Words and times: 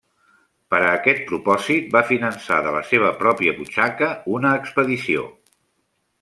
Per 0.73 0.77
a 0.85 0.93
aquest 0.93 1.19
propòsit 1.31 1.91
va 1.97 2.03
finançar 2.13 2.57
de 2.69 2.73
la 2.77 2.81
seva 2.93 3.13
pròpia 3.21 3.55
butxaca 3.61 4.09
una 4.39 4.57
expedició. 4.63 5.29